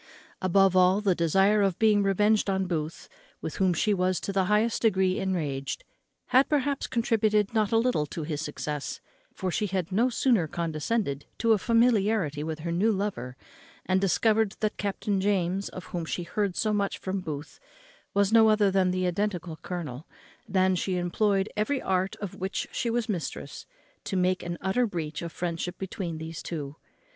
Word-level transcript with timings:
Above 0.41 0.75
all, 0.75 0.99
the 0.99 1.13
desire 1.13 1.61
of 1.61 1.77
being 1.77 2.01
revenged 2.01 2.49
on 2.49 2.65
Booth, 2.65 3.07
with 3.39 3.57
whom 3.57 3.71
she 3.71 3.93
was 3.93 4.19
to 4.19 4.33
the 4.33 4.45
highest 4.45 4.81
degree 4.81 5.19
enraged, 5.19 5.83
had, 6.29 6.49
perhaps, 6.49 6.87
contributed 6.87 7.53
not 7.53 7.71
a 7.71 7.77
little 7.77 8.07
to 8.07 8.23
his 8.23 8.41
success; 8.41 8.99
for 9.31 9.51
she 9.51 9.67
had 9.67 9.91
no 9.91 10.09
sooner 10.09 10.47
condescended 10.47 11.27
to 11.37 11.53
a 11.53 11.59
familiarity 11.59 12.41
with 12.43 12.61
her 12.61 12.71
new 12.71 12.91
lover, 12.91 13.37
and 13.85 14.01
discovered 14.01 14.55
that 14.59 14.75
Captain 14.77 15.21
James, 15.21 15.69
of 15.69 15.83
whom 15.93 16.03
she 16.03 16.23
had 16.23 16.31
heard 16.33 16.55
so 16.55 16.73
much 16.73 16.97
from 16.97 17.19
Booth, 17.21 17.59
was 18.15 18.33
no 18.33 18.49
other 18.49 18.71
than 18.71 18.89
the 18.89 19.05
identical 19.05 19.55
colonel, 19.57 20.07
than 20.49 20.75
she 20.75 20.97
employed 20.97 21.47
every 21.55 21.79
art 21.79 22.15
of 22.15 22.33
which 22.33 22.67
she 22.71 22.89
was 22.89 23.07
mistress 23.07 23.67
to 24.03 24.17
make 24.17 24.41
an 24.41 24.57
utter 24.61 24.87
breach 24.87 25.21
of 25.21 25.31
friendship 25.31 25.77
between 25.77 26.17
these 26.17 26.41
two. 26.41 26.75